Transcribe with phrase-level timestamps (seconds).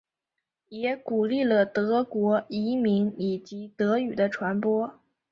[0.69, 4.99] 也鼓励了德国移民以及德语的传播。